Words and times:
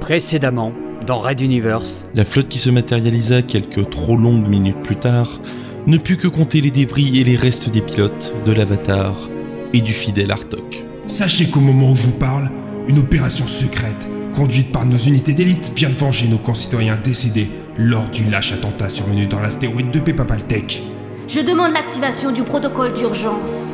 Précédemment, 0.00 0.72
dans 1.06 1.18
Red 1.18 1.40
Universe, 1.40 2.04
La 2.14 2.24
flotte 2.24 2.48
qui 2.48 2.58
se 2.58 2.70
matérialisa 2.70 3.42
quelques 3.42 3.90
trop 3.90 4.16
longues 4.16 4.48
minutes 4.48 4.82
plus 4.82 4.96
tard 4.96 5.40
ne 5.86 5.96
put 5.96 6.16
que 6.16 6.28
compter 6.28 6.60
les 6.60 6.70
débris 6.70 7.20
et 7.20 7.24
les 7.24 7.36
restes 7.36 7.70
des 7.70 7.80
pilotes, 7.80 8.34
de 8.44 8.52
l'Avatar 8.52 9.28
et 9.72 9.80
du 9.80 9.92
fidèle 9.92 10.30
Artok. 10.30 10.84
Sachez 11.06 11.50
qu'au 11.50 11.60
moment 11.60 11.92
où 11.92 11.96
je 11.96 12.02
vous 12.02 12.18
parle, 12.18 12.50
une 12.88 12.98
opération 12.98 13.46
secrète, 13.46 14.08
conduite 14.34 14.72
par 14.72 14.86
nos 14.86 14.98
unités 14.98 15.34
d'élite, 15.34 15.72
vient 15.74 15.90
de 15.90 15.94
venger 15.94 16.28
nos 16.28 16.38
concitoyens 16.38 16.98
décédés 17.02 17.48
lors 17.76 18.08
du 18.10 18.28
lâche 18.30 18.52
attentat 18.52 18.88
survenu 18.88 19.26
dans 19.26 19.40
l'astéroïde 19.40 19.90
de 19.90 20.00
Pepapaltec. 20.00 20.82
Je 21.28 21.40
demande 21.40 21.72
l'activation 21.72 22.32
du 22.32 22.42
protocole 22.42 22.94
d'urgence. 22.94 23.72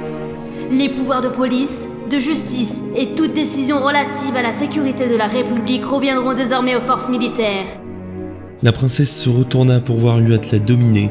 Les 0.71 0.89
pouvoirs 0.89 1.23
de 1.23 1.29
police, 1.29 1.85
de 2.09 2.19
justice 2.19 2.75
et 2.97 3.15
toute 3.15 3.35
décision 3.35 3.83
relative 3.83 4.35
à 4.37 4.43
la 4.43 4.53
sécurité 4.53 5.09
de 5.09 5.17
la 5.17 5.27
République 5.27 5.85
reviendront 5.85 6.35
désormais 6.35 6.75
aux 6.77 6.81
forces 6.81 7.09
militaires. 7.09 7.67
La 8.63 8.73
princesse 8.73 9.15
se 9.15 9.29
retourna 9.29 9.81
pour 9.81 9.97
voir 9.97 10.19
Luat 10.19 10.41
la 10.51 10.59
dominer 10.59 11.11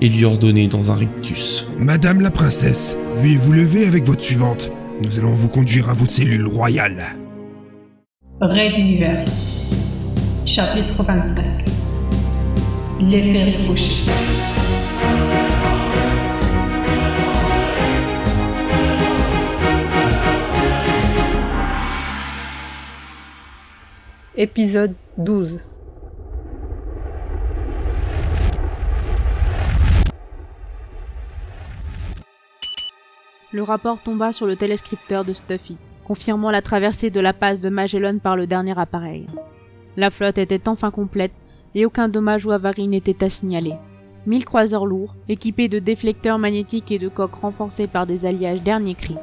et 0.00 0.08
lui 0.08 0.24
ordonner 0.24 0.66
dans 0.66 0.90
un 0.90 0.96
rictus. 0.96 1.68
Madame 1.78 2.20
la 2.20 2.30
princesse, 2.30 2.96
veuillez 3.14 3.36
vous 3.36 3.52
lever 3.52 3.86
avec 3.86 4.04
votre 4.04 4.22
suivante. 4.22 4.70
Nous 5.04 5.18
allons 5.18 5.34
vous 5.34 5.48
conduire 5.48 5.88
à 5.90 5.94
votre 5.94 6.12
cellule 6.12 6.46
royale. 6.46 7.04
Raid 8.40 8.76
Univers. 8.76 9.24
Chapitre 10.44 11.02
25. 11.02 11.44
L'effet. 13.00 14.51
Épisode 24.42 24.94
12. 25.18 25.60
Le 33.52 33.62
rapport 33.62 34.02
tomba 34.02 34.32
sur 34.32 34.46
le 34.48 34.56
téléscripteur 34.56 35.24
de 35.24 35.32
Stuffy, 35.32 35.76
confirmant 36.04 36.50
la 36.50 36.60
traversée 36.60 37.10
de 37.10 37.20
la 37.20 37.32
passe 37.32 37.60
de 37.60 37.68
Magellan 37.68 38.18
par 38.18 38.36
le 38.36 38.48
dernier 38.48 38.76
appareil. 38.76 39.28
La 39.96 40.10
flotte 40.10 40.38
était 40.38 40.68
enfin 40.68 40.90
complète 40.90 41.30
et 41.76 41.86
aucun 41.86 42.08
dommage 42.08 42.44
ou 42.44 42.50
avarie 42.50 42.88
n'était 42.88 43.22
à 43.22 43.28
signaler. 43.28 43.74
Mille 44.26 44.44
croiseurs 44.44 44.86
lourds, 44.86 45.14
équipés 45.28 45.68
de 45.68 45.78
déflecteurs 45.78 46.40
magnétiques 46.40 46.90
et 46.90 46.98
de 46.98 47.08
coques 47.08 47.36
renforcées 47.36 47.86
par 47.86 48.06
des 48.06 48.26
alliages 48.26 48.64
dernier 48.64 48.96
cri. 48.96 49.14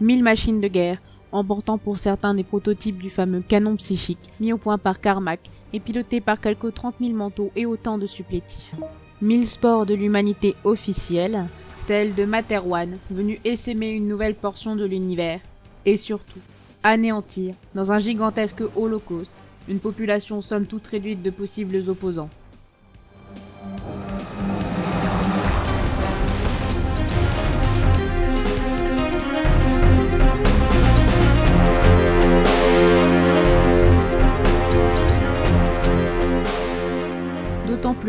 Mille 0.00 0.22
machines 0.22 0.60
de 0.60 0.68
guerre, 0.68 0.98
emportant 1.32 1.78
pour 1.78 1.96
certains 1.96 2.34
des 2.34 2.44
prototypes 2.44 2.98
du 2.98 3.10
fameux 3.10 3.40
canon 3.40 3.76
psychique, 3.76 4.30
mis 4.40 4.52
au 4.52 4.58
point 4.58 4.78
par 4.78 5.00
Carmack 5.00 5.40
et 5.72 5.80
piloté 5.80 6.20
par 6.20 6.40
quelques 6.40 6.74
30 6.74 6.96
000 7.00 7.12
manteaux 7.12 7.50
et 7.56 7.66
autant 7.66 7.98
de 7.98 8.06
supplétifs. 8.06 8.74
Mille 9.20 9.48
sports 9.48 9.86
de 9.86 9.94
l'humanité 9.94 10.54
officielle, 10.64 11.46
celle 11.76 12.14
de 12.14 12.24
Materwan, 12.24 12.98
venue 13.10 13.40
essaimer 13.44 13.90
une 13.90 14.08
nouvelle 14.08 14.34
portion 14.34 14.76
de 14.76 14.84
l'univers, 14.84 15.40
et 15.84 15.96
surtout, 15.96 16.40
anéantir, 16.82 17.54
dans 17.74 17.92
un 17.92 17.98
gigantesque 17.98 18.62
holocauste, 18.76 19.30
une 19.68 19.78
population 19.78 20.42
somme 20.42 20.66
toute 20.66 20.86
réduite 20.86 21.22
de 21.22 21.30
possibles 21.30 21.88
opposants. 21.88 22.30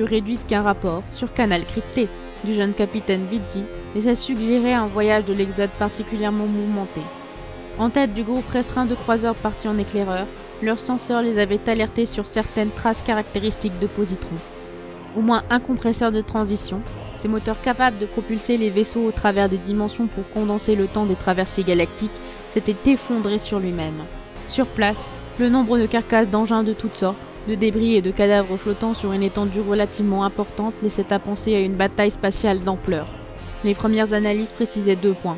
Plus 0.04 0.16
réduite 0.16 0.46
qu'un 0.48 0.62
rapport, 0.62 1.02
sur 1.12 1.34
canal 1.34 1.64
crypté, 1.64 2.08
du 2.44 2.54
jeune 2.54 2.74
capitaine 2.74 3.25
Vidji 3.31 3.64
laissait 3.96 4.16
suggérer 4.16 4.74
un 4.74 4.88
voyage 4.88 5.24
de 5.24 5.34
l'Exode 5.34 5.69
particulièrement 5.80 6.46
mouvementé. 6.46 7.02
En 7.80 7.90
tête 7.90 8.13
du 8.13 8.24
groupe 8.24 8.47
restreint 8.50 8.86
de 8.86 8.96
croiseurs 8.96 9.36
partis 9.36 9.68
en 9.68 9.78
éclaireur, 9.78 10.25
leurs 10.62 10.80
senseurs 10.80 11.22
les 11.22 11.40
avaient 11.40 11.69
alertés 11.69 12.06
sur 12.06 12.28
certaines 12.28 12.69
traces 12.69 13.02
caractéristiques 13.02 13.80
de 13.80 13.88
positrons. 13.88 14.28
Au 15.16 15.22
moins 15.22 15.44
un 15.50 15.59
compresseur 15.59 16.12
de 16.12 16.22
transition, 16.22 16.81
ces 17.18 17.30
moteurs 17.30 17.62
capables 17.62 17.97
de 17.97 18.06
propulser 18.06 18.58
les 18.58 18.69
vaisseaux 18.69 19.06
au 19.06 19.12
travers 19.12 19.47
des 19.47 19.58
dimensions 19.58 20.08
pour 20.08 20.30
condenser 20.34 20.75
le 20.75 20.88
temps 20.88 21.06
des 21.06 21.16
traversées 21.16 21.63
galactiques, 21.63 22.12
s'était 22.53 22.92
effondré 22.92 23.40
sur 23.40 23.59
lui-même. 23.59 24.03
Sur 24.50 24.66
place, 24.66 25.00
le 25.40 25.50
nombre 25.50 25.80
de 25.80 25.86
carcasses 25.86 26.30
d'engins 26.30 26.63
de 26.63 26.74
toutes 26.74 26.96
sortes, 26.96 27.18
de 27.48 27.56
débris 27.56 27.96
et 27.96 28.02
de 28.02 28.12
cadavres 28.12 28.58
flottant 28.58 28.94
sur 28.94 29.12
une 29.12 29.24
étendue 29.24 29.62
relativement 29.62 30.24
importante 30.24 30.74
laissait 30.81 31.12
à 31.12 31.20
penser 31.20 31.56
à 31.56 31.59
une 31.59 31.76
bataille 31.76 32.12
spatiale 32.12 32.62
d'ampleur. 32.62 33.08
Les 33.64 33.74
premières 33.76 34.14
analyses 34.14 34.52
précisaient 34.52 34.96
deux 34.96 35.14
points. 35.14 35.38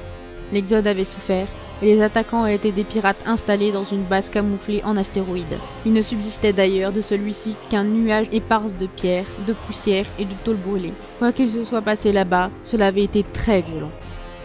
L'Exode 0.54 0.88
avait 0.88 1.04
souffert, 1.04 1.48
et 1.82 1.88
les 1.88 2.02
attaquants 2.02 2.46
étaient 2.46 2.72
des 2.72 2.84
pirates 2.84 3.22
installés 3.26 3.72
dans 3.72 3.84
une 3.84 4.04
base 4.04 4.30
camouflée 4.30 4.82
en 4.86 4.98
astéroïde. 4.98 5.58
Il 5.86 5.94
ne 5.94 6.02
subsistait 6.02 6.54
d'ailleurs 6.54 6.94
de 6.94 7.02
celui-ci 7.02 7.56
qu'un 7.70 7.84
nuage 7.84 8.28
éparse 8.32 8.76
de 8.76 8.88
pierres, 8.88 9.26
de 9.48 9.54
poussière 9.54 10.06
et 10.18 10.26
de 10.26 10.34
tôle 10.44 10.58
brûlée. 10.58 10.94
Quoi 11.20 11.32
qu'il 11.32 11.50
se 11.50 11.64
soit 11.64 11.82
passé 11.82 12.12
là-bas, 12.12 12.50
cela 12.64 12.88
avait 12.88 13.04
été 13.04 13.24
très 13.24 13.62
violent. 13.62 13.92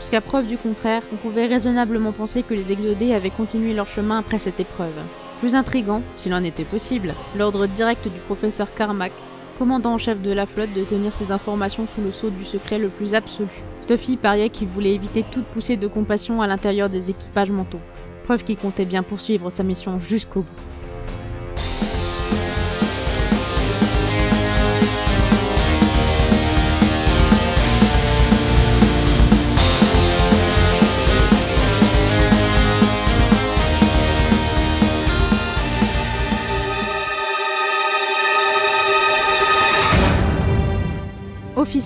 Jusqu'à 0.01 0.21
preuve 0.21 0.47
du 0.47 0.57
contraire, 0.57 1.03
on 1.13 1.17
pouvait 1.17 1.47
raisonnablement 1.47 2.13
penser 2.13 2.43
que 2.43 2.55
les 2.55 2.73
exodés 2.73 3.15
avaient 3.15 3.31
continué 3.31 3.75
leur 3.75 3.87
chemin 3.87 4.19
après 4.19 4.39
cette 4.39 4.59
épreuve. 4.59 4.89
Plus 5.41 5.55
intrigant, 5.55 6.03
s'il 6.19 6.35
en 6.35 6.45
était 6.45 6.65
possible, 6.65 7.15
l'ordre 7.37 7.67
direct 7.67 8.05
du 8.05 8.21
professeur 8.21 8.73
Carmack, 8.75 9.13
commandant 9.59 9.95
en 9.95 9.99
chef 9.99 10.21
de 10.21 10.33
la 10.33 10.45
flotte, 10.45 10.73
de 10.75 10.85
tenir 10.85 11.13
ces 11.13 11.33
informations 11.33 11.87
sous 11.95 12.03
le 12.03 12.13
sceau 12.13 12.29
du 12.29 12.45
secret 12.45 12.79
le 12.79 12.89
plus 12.89 13.15
absolu. 13.15 13.49
Stuffy 13.81 14.19
pariait 14.19 14.51
qu'il 14.51 14.69
voulait 14.69 14.95
éviter 14.95 15.25
toute 15.31 15.47
poussée 15.47 15.79
de 15.79 15.89
compassion 15.89 16.43
à 16.43 16.47
l'intérieur 16.47 16.91
des 16.91 17.09
équipages 17.09 17.51
mentaux, 17.51 17.81
preuve 18.25 18.45
qu'il 18.45 18.59
comptait 18.59 18.85
bien 18.85 19.03
poursuivre 19.03 19.49
sa 19.51 19.63
mission 19.63 19.99
jusqu'au 19.99 20.43
bout. 20.43 20.70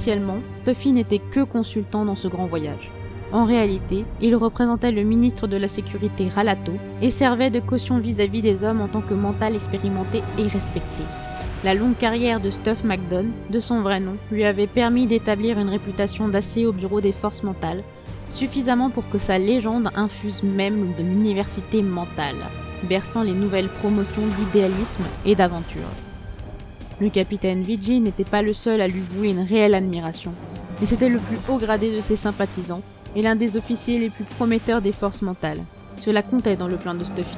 Officiellement, 0.04 0.40
Stuffy 0.54 0.92
n'était 0.92 1.18
que 1.18 1.40
consultant 1.44 2.04
dans 2.04 2.14
ce 2.14 2.28
grand 2.28 2.44
voyage. 2.44 2.90
En 3.32 3.46
réalité, 3.46 4.04
il 4.20 4.36
représentait 4.36 4.92
le 4.92 5.02
ministre 5.02 5.46
de 5.46 5.56
la 5.56 5.66
Sécurité 5.66 6.28
Ralato 6.28 6.72
et 7.00 7.10
servait 7.10 7.48
de 7.48 7.58
caution 7.58 7.98
vis-à-vis 7.98 8.42
des 8.42 8.64
hommes 8.64 8.82
en 8.82 8.88
tant 8.88 9.00
que 9.00 9.14
mental 9.14 9.54
expérimenté 9.54 10.22
et 10.36 10.42
respecté. 10.42 11.04
La 11.64 11.72
longue 11.72 11.96
carrière 11.96 12.38
de 12.38 12.50
Stuff 12.50 12.84
McDonald, 12.84 13.32
de 13.48 13.60
son 13.60 13.80
vrai 13.80 13.98
nom, 13.98 14.18
lui 14.30 14.44
avait 14.44 14.66
permis 14.66 15.06
d'établir 15.06 15.58
une 15.58 15.70
réputation 15.70 16.28
d'acier 16.28 16.66
au 16.66 16.72
bureau 16.72 17.00
des 17.00 17.12
forces 17.12 17.42
mentales, 17.42 17.82
suffisamment 18.28 18.90
pour 18.90 19.08
que 19.08 19.16
sa 19.16 19.38
légende 19.38 19.88
infuse 19.96 20.42
même 20.42 20.92
de 20.98 21.02
l'université 21.02 21.80
mentale, 21.80 22.44
berçant 22.90 23.22
les 23.22 23.32
nouvelles 23.32 23.70
promotions 23.70 24.26
d'idéalisme 24.38 25.04
et 25.24 25.34
d'aventure. 25.34 25.88
Le 27.00 27.10
capitaine 27.10 27.62
Vigi 27.62 28.00
n'était 28.00 28.24
pas 28.24 28.40
le 28.40 28.54
seul 28.54 28.80
à 28.80 28.86
lui 28.86 29.00
vouer 29.00 29.30
une 29.30 29.40
réelle 29.40 29.74
admiration, 29.74 30.32
mais 30.80 30.86
c'était 30.86 31.08
le 31.08 31.18
plus 31.18 31.38
haut 31.48 31.58
gradé 31.58 31.94
de 31.94 32.00
ses 32.00 32.14
sympathisants 32.14 32.82
et 33.16 33.22
l'un 33.22 33.34
des 33.34 33.56
officiers 33.56 33.98
les 33.98 34.10
plus 34.10 34.24
prometteurs 34.24 34.80
des 34.80 34.92
forces 34.92 35.22
mentales. 35.22 35.60
Cela 35.96 36.22
comptait 36.22 36.56
dans 36.56 36.68
le 36.68 36.76
plan 36.76 36.94
de 36.94 37.02
Stuffy. 37.02 37.36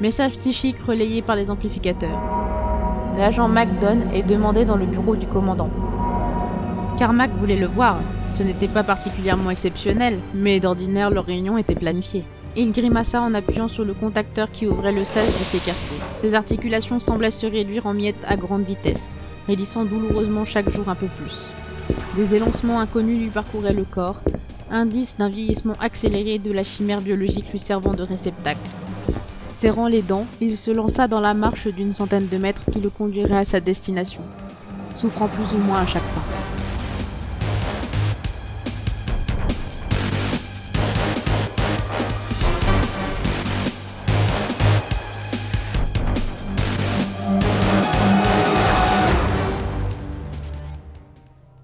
Message 0.00 0.32
psychique 0.34 0.78
relayé 0.86 1.22
par 1.22 1.34
les 1.34 1.50
amplificateurs. 1.50 2.37
L'agent 3.18 3.48
MacDon 3.48 4.12
est 4.14 4.22
demandé 4.22 4.64
dans 4.64 4.76
le 4.76 4.86
bureau 4.86 5.16
du 5.16 5.26
commandant. 5.26 5.70
Carmack 6.96 7.32
voulait 7.32 7.58
le 7.58 7.66
voir. 7.66 7.98
Ce 8.32 8.44
n'était 8.44 8.68
pas 8.68 8.84
particulièrement 8.84 9.50
exceptionnel, 9.50 10.20
mais 10.34 10.60
d'ordinaire 10.60 11.10
leur 11.10 11.24
réunion 11.24 11.58
était 11.58 11.74
planifiée. 11.74 12.22
Il 12.56 12.70
grimaça 12.70 13.20
en 13.20 13.34
appuyant 13.34 13.66
sur 13.66 13.84
le 13.84 13.92
contacteur 13.92 14.52
qui 14.52 14.68
ouvrait 14.68 14.92
le 14.92 15.02
sas 15.02 15.26
de 15.26 15.42
ses 15.42 15.58
quartiers. 15.58 15.98
Ses 16.18 16.34
articulations 16.34 17.00
semblaient 17.00 17.32
se 17.32 17.48
réduire 17.48 17.86
en 17.86 17.92
miettes 17.92 18.24
à 18.28 18.36
grande 18.36 18.62
vitesse, 18.62 19.16
raidissant 19.48 19.84
douloureusement 19.84 20.44
chaque 20.44 20.70
jour 20.70 20.88
un 20.88 20.94
peu 20.94 21.08
plus. 21.20 21.52
Des 22.14 22.36
élancements 22.36 22.78
inconnus 22.78 23.18
lui 23.18 23.30
parcouraient 23.30 23.72
le 23.72 23.84
corps, 23.84 24.22
indice 24.70 25.16
d'un 25.16 25.28
vieillissement 25.28 25.74
accéléré 25.80 26.38
de 26.38 26.52
la 26.52 26.62
chimère 26.62 27.00
biologique 27.00 27.50
lui 27.50 27.58
servant 27.58 27.94
de 27.94 28.04
réceptacle. 28.04 28.70
Serrant 29.58 29.88
les 29.88 30.02
dents, 30.02 30.24
il 30.40 30.56
se 30.56 30.70
lança 30.70 31.08
dans 31.08 31.18
la 31.18 31.34
marche 31.34 31.66
d'une 31.66 31.92
centaine 31.92 32.28
de 32.28 32.38
mètres 32.38 32.62
qui 32.70 32.80
le 32.80 32.90
conduirait 32.90 33.38
à 33.38 33.44
sa 33.44 33.58
destination, 33.58 34.22
souffrant 34.94 35.26
plus 35.26 35.52
ou 35.52 35.58
moins 35.58 35.80
à 35.80 35.86
chaque 35.86 36.00
pas. 36.00 36.22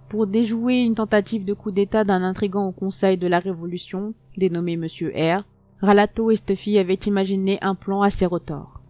Pour 0.09 0.27
déjouer 0.27 0.83
une 0.83 0.97
tentative 0.97 1.45
de 1.45 1.55
coup 1.55 1.71
d'état 1.71 2.03
d'un 2.03 2.25
intrigant 2.25 2.67
au 2.67 2.73
Conseil 2.73 3.19
de 3.19 3.29
la 3.29 3.39
Révolution, 3.39 4.15
dénommé 4.37 4.77
Monsieur 4.77 5.13
R, 5.17 5.45
Ralato 5.85 6.31
et 6.31 6.37
Stuffy 6.37 6.79
avaient 6.79 6.95
imaginé 6.95 7.59
un 7.61 7.75
plan 7.75 8.01
assez 8.01 8.25
retors. 8.25 8.81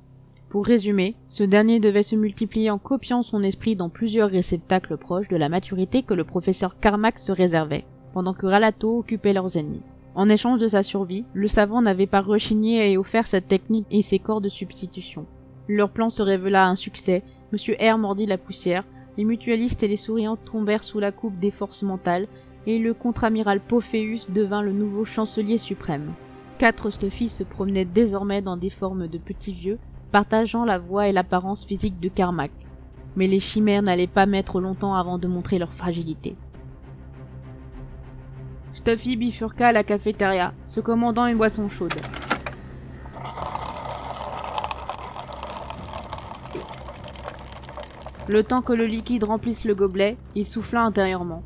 Pour 0.49 0.65
résumer, 0.65 1.17
ce 1.29 1.43
dernier 1.43 1.81
devait 1.81 2.05
se 2.05 2.15
multiplier 2.15 2.71
en 2.71 2.79
copiant 2.79 3.25
son 3.25 3.43
esprit 3.43 3.75
dans 3.75 3.89
plusieurs 3.89 4.31
réceptacles 4.31 4.97
proches 4.97 5.27
de 5.27 5.37
la 5.37 5.49
maturité 5.49 6.05
que 6.05 6.15
le 6.15 6.23
professeur 6.23 6.79
Carmack 6.79 7.19
se 7.19 7.33
réservait, 7.33 7.85
pendant 8.13 8.33
que 8.33 8.47
Ralato 8.47 8.97
occupait 8.97 9.33
leurs 9.33 9.57
ennemis. 9.57 9.83
En 10.15 10.29
échange 10.29 10.61
de 10.61 10.69
sa 10.69 10.85
survie, 10.85 11.25
le 11.35 11.49
savant 11.49 11.83
n'avait 11.83 12.07
pas 12.07 12.21
rechigné 12.21 12.93
et 12.93 12.97
offert 12.97 13.27
sa 13.27 13.41
technique 13.41 13.87
et 13.91 14.03
ses 14.03 14.21
corps 14.21 14.41
de 14.41 14.49
substitution. 14.49 15.27
Leur 15.67 15.91
plan 15.91 16.11
se 16.11 16.23
révéla 16.23 16.69
un 16.69 16.77
succès, 16.77 17.25
Monsieur 17.51 17.75
R 17.75 17.99
mordit 17.99 18.27
la 18.27 18.39
poussière, 18.39 18.85
les 19.19 19.25
mutualistes 19.25 19.83
et 19.83 19.89
les 19.89 19.97
souriants 19.97 20.37
tombèrent 20.37 20.85
sous 20.85 21.01
la 21.01 21.11
coupe 21.11 21.41
des 21.41 21.51
forces 21.51 21.83
mentales, 21.83 22.29
et 22.69 22.79
le 22.79 22.95
contre-amiral 22.95 23.59
Pophéus 23.59 24.31
devint 24.31 24.63
le 24.63 24.73
nouveau 24.73 25.05
chancelier 25.05 25.59
suprême. 25.59 26.13
Quatre 26.65 26.89
Stuffy 26.89 27.29
se 27.29 27.43
promenaient 27.43 27.85
désormais 27.85 28.41
dans 28.41 28.57
des 28.57 28.71
formes 28.71 29.07
de 29.07 29.19
petits 29.19 29.53
vieux, 29.53 29.79
partageant 30.13 30.65
la 30.65 30.79
voix 30.79 31.07
et 31.07 31.13
l'apparence 31.13 31.67
physique 31.67 32.01
de 32.01 32.09
Carmack. 32.09 32.53
Mais 33.17 33.27
les 33.27 33.39
chimères 33.39 33.83
n'allaient 33.83 34.07
pas 34.07 34.25
mettre 34.25 34.63
longtemps 34.63 34.95
avant 34.95 35.19
de 35.19 35.29
montrer 35.29 35.59
leur 35.59 35.75
fragilité. 35.75 36.37
Stuffy 38.73 39.17
bifurqua 39.17 39.67
à 39.67 39.73
la 39.73 39.85
cafétéria, 39.85 40.55
se 40.67 40.81
commandant 40.81 41.27
une 41.27 41.37
boisson 41.37 41.69
chaude. 41.69 41.93
Le 48.27 48.43
temps 48.43 48.63
que 48.63 48.73
le 48.73 48.87
liquide 48.87 49.25
remplisse 49.25 49.67
le 49.67 49.75
gobelet, 49.75 50.17
il 50.35 50.47
souffla 50.47 50.81
intérieurement. 50.81 51.43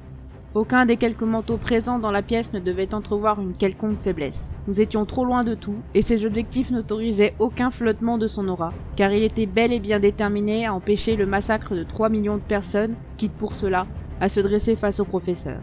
Aucun 0.54 0.86
des 0.86 0.96
quelques 0.96 1.24
manteaux 1.24 1.58
présents 1.58 1.98
dans 1.98 2.10
la 2.10 2.22
pièce 2.22 2.54
ne 2.54 2.58
devait 2.58 2.94
entrevoir 2.94 3.38
une 3.38 3.52
quelconque 3.52 3.98
faiblesse. 3.98 4.54
Nous 4.66 4.80
étions 4.80 5.04
trop 5.04 5.26
loin 5.26 5.44
de 5.44 5.54
tout, 5.54 5.76
et 5.92 6.00
ses 6.00 6.24
objectifs 6.24 6.70
n'autorisaient 6.70 7.34
aucun 7.38 7.70
flottement 7.70 8.16
de 8.16 8.26
son 8.26 8.48
aura, 8.48 8.72
car 8.96 9.12
il 9.12 9.22
était 9.22 9.44
bel 9.44 9.74
et 9.74 9.78
bien 9.78 10.00
déterminé 10.00 10.64
à 10.64 10.72
empêcher 10.72 11.16
le 11.16 11.26
massacre 11.26 11.74
de 11.74 11.82
3 11.82 12.08
millions 12.08 12.36
de 12.36 12.42
personnes, 12.42 12.94
quitte 13.18 13.34
pour 13.34 13.54
cela 13.54 13.86
à 14.22 14.30
se 14.30 14.40
dresser 14.40 14.74
face 14.74 15.00
au 15.00 15.04
professeur. 15.04 15.60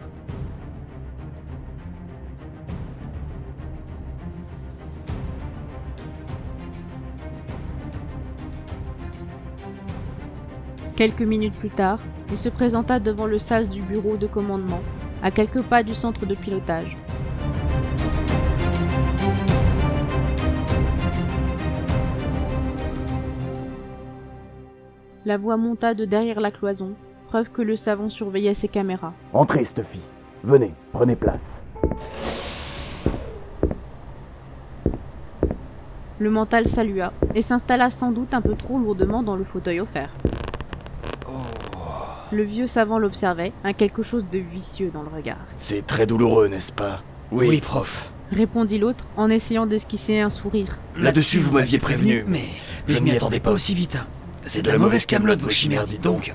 Quelques 10.94 11.22
minutes 11.22 11.58
plus 11.58 11.70
tard, 11.70 11.98
il 12.30 12.38
se 12.38 12.48
présenta 12.48 12.98
devant 12.98 13.26
le 13.26 13.38
sas 13.38 13.68
du 13.68 13.82
bureau 13.82 14.16
de 14.16 14.26
commandement, 14.26 14.80
à 15.22 15.30
quelques 15.30 15.62
pas 15.62 15.82
du 15.82 15.94
centre 15.94 16.26
de 16.26 16.34
pilotage. 16.34 16.96
La 25.24 25.38
voix 25.38 25.56
monta 25.56 25.94
de 25.94 26.04
derrière 26.04 26.40
la 26.40 26.52
cloison, 26.52 26.94
preuve 27.26 27.50
que 27.50 27.62
le 27.62 27.74
savant 27.74 28.08
surveillait 28.08 28.54
ses 28.54 28.68
caméras. 28.68 29.12
Entrez, 29.32 29.64
Stuffy. 29.64 30.00
Venez, 30.44 30.72
prenez 30.92 31.16
place. 31.16 31.40
Le 36.18 36.30
mental 36.30 36.66
salua 36.66 37.12
et 37.34 37.42
s'installa 37.42 37.90
sans 37.90 38.10
doute 38.10 38.32
un 38.32 38.40
peu 38.40 38.54
trop 38.54 38.78
lourdement 38.78 39.22
dans 39.22 39.36
le 39.36 39.44
fauteuil 39.44 39.80
offert. 39.80 40.14
Le 42.32 42.42
vieux 42.42 42.66
savant 42.66 42.98
l'observait, 42.98 43.52
un 43.62 43.72
quelque 43.72 44.02
chose 44.02 44.24
de 44.32 44.38
vicieux 44.38 44.90
dans 44.92 45.02
le 45.02 45.08
regard. 45.08 45.44
C'est 45.58 45.86
très 45.86 46.06
douloureux, 46.06 46.48
n'est-ce 46.48 46.72
pas? 46.72 47.02
Oui, 47.30 47.60
prof. 47.60 48.10
Répondit 48.32 48.78
l'autre 48.78 49.06
en 49.16 49.30
essayant 49.30 49.66
d'esquisser 49.66 50.18
un 50.18 50.30
sourire. 50.30 50.78
Là-dessus, 50.96 51.38
vous 51.38 51.52
m'aviez 51.52 51.78
prévenu. 51.78 52.24
Mais 52.26 52.44
Je 52.88 52.98
m'y 52.98 53.10
m'y 53.10 53.16
attendais 53.16 53.38
pas 53.38 53.52
aussi 53.52 53.74
vite. 53.74 53.98
C'est 54.44 54.62
de 54.62 54.70
la 54.70 54.78
mauvaise 54.78 55.06
camelote, 55.06 55.40
vos 55.40 55.48
chimères, 55.48 55.84
dites 55.84 56.02
donc. 56.02 56.34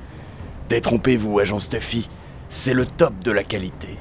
Détrompez-vous, 0.68 1.38
agent 1.38 1.60
Stuffy. 1.60 2.08
C'est 2.50 2.74
le 2.74 2.84
top 2.84 3.14
de 3.22 3.30
la 3.30 3.44
qualité. 3.44 3.96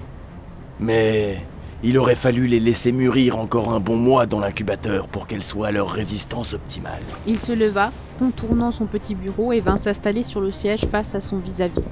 Mais 0.80 1.46
il 1.84 1.98
aurait 1.98 2.16
fallu 2.16 2.48
les 2.48 2.60
laisser 2.60 2.92
mûrir 2.92 3.38
encore 3.38 3.72
un 3.72 3.80
bon 3.80 3.98
mois 3.98 4.26
dans 4.26 4.40
l'incubateur 4.40 5.08
pour 5.08 5.28
qu'elles 5.28 5.44
soient 5.44 5.68
à 5.68 5.72
leur 5.72 5.90
résistance 5.90 6.54
optimale. 6.54 7.02
Il 7.28 7.40
se 7.40 7.52
leva, 7.52 7.92
contournant 8.18 8.72
son 8.72 8.86
petit 8.86 9.16
bureau 9.16 9.52
et 9.54 9.60
vint 9.60 9.78
s'installer 9.78 10.24
sur 10.24 10.42
le 10.42 10.52
siège 10.52 10.86
face 10.92 11.16
à 11.16 11.22
son 11.22 11.38
vis-à-vis. 11.38 11.86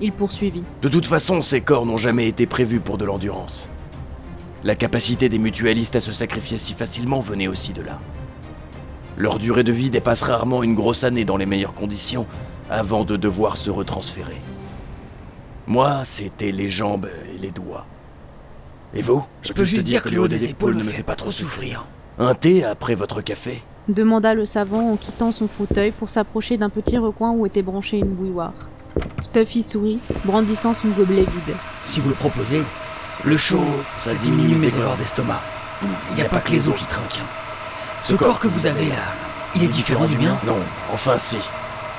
Il 0.00 0.12
poursuivit. 0.12 0.64
De 0.82 0.88
toute 0.88 1.06
façon, 1.06 1.42
ces 1.42 1.60
corps 1.60 1.86
n'ont 1.86 1.98
jamais 1.98 2.26
été 2.26 2.46
prévus 2.46 2.80
pour 2.80 2.98
de 2.98 3.04
l'endurance. 3.04 3.68
La 4.64 4.74
capacité 4.74 5.28
des 5.28 5.38
mutualistes 5.38 5.96
à 5.96 6.00
se 6.00 6.12
sacrifier 6.12 6.58
si 6.58 6.74
facilement 6.74 7.20
venait 7.20 7.48
aussi 7.48 7.72
de 7.72 7.82
là. 7.82 7.98
Leur 9.16 9.38
durée 9.38 9.64
de 9.64 9.72
vie 9.72 9.90
dépasse 9.90 10.22
rarement 10.22 10.62
une 10.62 10.74
grosse 10.74 11.04
année 11.04 11.24
dans 11.24 11.36
les 11.36 11.46
meilleures 11.46 11.74
conditions 11.74 12.26
avant 12.70 13.04
de 13.04 13.16
devoir 13.16 13.56
se 13.56 13.70
retransférer. 13.70 14.40
Moi, 15.66 16.02
c'était 16.04 16.52
les 16.52 16.68
jambes 16.68 17.08
et 17.34 17.38
les 17.38 17.50
doigts. 17.50 17.86
Et 18.94 19.02
vous 19.02 19.24
Je 19.42 19.52
peux 19.52 19.64
juste 19.64 19.84
dire 19.84 20.02
que 20.02 20.08
le 20.08 20.20
haut 20.20 20.28
des 20.28 20.46
épaules 20.46 20.76
ne 20.76 20.82
me 20.82 20.90
fait 20.90 21.02
pas 21.02 21.14
trop 21.14 21.30
souffrir. 21.30 21.86
Un 22.18 22.34
thé 22.34 22.64
après 22.64 22.94
votre 22.94 23.22
café 23.22 23.62
demanda 23.88 24.34
le 24.34 24.46
savant 24.46 24.92
en 24.92 24.96
quittant 24.96 25.32
son 25.32 25.48
fauteuil 25.48 25.90
pour 25.90 26.10
s'approcher 26.10 26.56
d'un 26.56 26.68
petit 26.68 26.98
recoin 26.98 27.32
où 27.32 27.46
était 27.46 27.62
branchée 27.62 27.98
une 27.98 28.14
bouilloire. 28.14 28.52
Stuffy 29.22 29.62
sourit, 29.62 29.98
brandissant 30.24 30.74
son 30.74 30.88
gobelet 30.88 31.22
vide. 31.22 31.56
Si 31.84 32.00
vous 32.00 32.08
le 32.08 32.14
proposez, 32.14 32.62
le 33.24 33.36
chaud, 33.36 33.64
ça 33.96 34.14
diminue 34.14 34.56
mes 34.56 34.76
erreurs 34.76 34.96
d'estomac. 34.96 35.40
Il 36.10 36.16
n'y 36.16 36.22
a 36.22 36.28
pas 36.28 36.40
que 36.40 36.52
les 36.52 36.68
os 36.68 36.74
qui 36.76 36.86
trinquent. 36.86 37.20
Ce 38.02 38.14
corps 38.14 38.38
que 38.38 38.48
vous 38.48 38.66
avez 38.66 38.88
là, 38.88 39.14
il 39.54 39.64
est 39.64 39.68
différent 39.68 40.06
du 40.06 40.16
mien 40.16 40.38
Non, 40.46 40.58
enfin 40.92 41.18
si. 41.18 41.38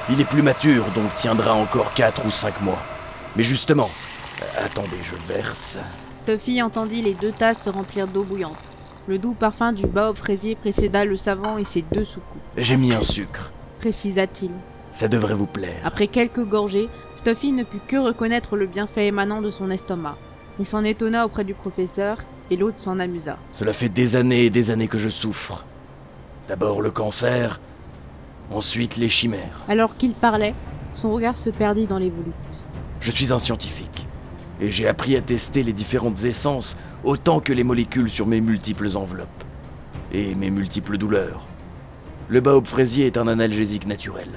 Il 0.10 0.20
est 0.20 0.26
plus 0.26 0.42
mature, 0.42 0.86
donc 0.96 1.14
tiendra 1.16 1.54
encore 1.54 1.94
4 1.94 2.26
ou 2.26 2.32
5 2.32 2.62
mois. 2.62 2.82
Mais 3.36 3.44
justement, 3.44 3.90
euh, 4.42 4.66
attendez, 4.66 4.98
je 5.04 5.34
verse. 5.34 5.78
Stuffy 6.22 6.62
entendit 6.62 7.02
les 7.02 7.16
deux 7.16 7.32
tasses 7.32 7.64
se 7.64 7.72
remplir 7.72 8.08
d'eau 8.08 8.24
bouillante. 8.24 8.56
Le 9.08 9.18
doux 9.18 9.34
parfum 9.34 9.74
du 9.74 9.88
baobab 9.88 10.16
fraisier 10.16 10.54
précéda 10.54 11.04
le 11.04 11.18
savant 11.18 11.58
et 11.58 11.64
ses 11.64 11.82
deux 11.82 12.06
soucoupes, 12.06 12.42
J'ai 12.56 12.78
mis 12.78 12.94
un 12.94 13.02
sucre. 13.02 13.52
précisa-t-il. 13.80 14.52
Ça 14.92 15.08
devrait 15.08 15.34
vous 15.34 15.48
plaire. 15.48 15.82
Après 15.84 16.06
quelques 16.06 16.46
gorgées, 16.46 16.90
Stuffy 17.16 17.52
ne 17.54 17.64
put 17.64 17.80
que 17.88 17.98
reconnaître 17.98 18.56
le 18.56 18.68
bienfait 18.68 19.08
émanant 19.08 19.42
de 19.42 19.50
son 19.50 19.72
estomac. 19.72 20.16
Il 20.60 20.68
s'en 20.68 20.84
étonna 20.84 21.26
auprès 21.26 21.44
du 21.44 21.56
professeur, 21.56 22.18
et 22.52 22.56
l'autre 22.56 22.80
s'en 22.80 23.00
amusa. 23.00 23.40
Cela 23.52 23.74
fait 23.74 23.90
des 23.90 24.16
années 24.16 24.46
et 24.46 24.50
des 24.52 24.70
années 24.70 24.88
que 24.88 25.00
je 25.00 25.10
souffre. 25.10 25.66
D'abord 26.48 26.84
le 26.84 26.92
cancer, 26.92 27.60
ensuite 28.52 28.98
les 28.98 29.10
chimères. 29.10 29.62
Alors 29.68 29.98
qu'il 29.98 30.12
parlait, 30.12 30.54
son 30.94 31.12
regard 31.12 31.36
se 31.36 31.50
perdit 31.50 31.88
dans 31.88 31.98
les 31.98 32.12
volutes. 32.12 32.64
Je 33.00 33.10
suis 33.10 33.34
un 33.34 33.40
scientifique. 33.40 34.06
Et 34.62 34.72
j'ai 34.72 34.88
appris 34.88 35.18
à 35.18 35.22
tester 35.22 35.64
les 35.64 35.74
différentes 35.74 36.24
essences 36.24 36.78
autant 37.04 37.40
que 37.40 37.52
les 37.52 37.64
molécules 37.64 38.10
sur 38.10 38.28
mes 38.28 38.42
multiples 38.42 38.96
enveloppes. 38.96 39.28
Et 40.14 40.36
mes 40.36 40.52
multiples 40.52 40.98
douleurs. 40.98 41.48
Le 42.30 42.42
baobab 42.42 42.68
fraisier 42.68 43.08
est 43.08 43.18
un 43.18 43.28
analgésique 43.28 43.88
naturel. 43.88 44.28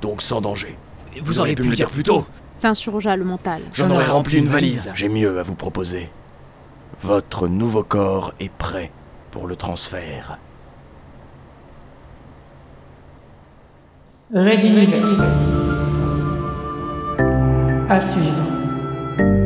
Donc 0.00 0.22
sans 0.22 0.40
danger. 0.40 0.78
Vous 1.20 1.40
auriez 1.40 1.54
pu 1.54 1.64
me 1.64 1.70
le 1.70 1.76
dire 1.76 1.90
plus 1.90 2.04
tôt. 2.04 2.24
S'insurgea 2.54 3.16
le 3.16 3.24
mental. 3.24 3.60
J'en 3.74 3.90
aurais 3.90 4.06
rempli 4.06 4.38
une 4.38 4.46
valise. 4.46 4.90
J'ai 4.94 5.08
mieux 5.08 5.38
à 5.38 5.42
vous 5.42 5.54
proposer. 5.54 6.10
Votre 7.02 7.48
nouveau 7.48 7.82
corps 7.82 8.32
est 8.40 8.52
prêt 8.52 8.92
pour 9.30 9.46
le 9.46 9.56
transfert. 9.56 10.38
Red 14.32 14.64
Universe. 14.64 15.20
À 17.88 18.00
suivre. 18.00 19.45